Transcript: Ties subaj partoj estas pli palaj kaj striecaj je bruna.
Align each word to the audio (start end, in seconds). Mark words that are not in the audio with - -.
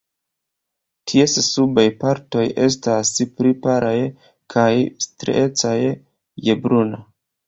Ties 1.11 1.33
subaj 1.47 1.83
partoj 2.03 2.45
estas 2.67 3.11
pli 3.41 3.51
palaj 3.65 3.91
kaj 4.55 4.63
striecaj 5.07 5.75
je 6.49 6.57
bruna. 6.65 7.03